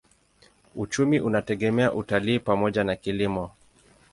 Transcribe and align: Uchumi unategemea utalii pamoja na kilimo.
Uchumi 0.75 1.19
unategemea 1.19 1.93
utalii 1.93 2.39
pamoja 2.39 2.83
na 2.83 2.95
kilimo. 2.95 3.51